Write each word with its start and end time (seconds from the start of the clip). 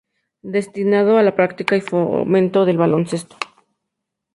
Destinado 0.55 1.19
a 1.19 1.21
la 1.21 1.35
práctica 1.35 1.75
y 1.77 1.81
fomento 1.81 2.65
del 2.65 2.79
baloncesto. 2.79 3.37